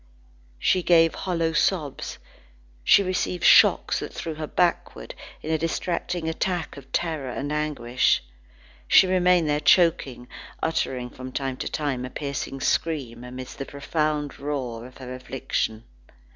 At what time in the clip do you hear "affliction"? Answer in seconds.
15.13-15.83